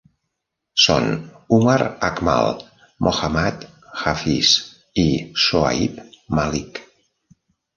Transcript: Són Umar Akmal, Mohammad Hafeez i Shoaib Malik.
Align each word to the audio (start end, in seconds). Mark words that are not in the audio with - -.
Són 0.83 1.09
Umar 1.57 1.75
Akmal, 2.07 2.49
Mohammad 3.09 3.67
Hafeez 4.05 4.55
i 5.07 5.07
Shoaib 5.45 6.01
Malik. 6.41 6.83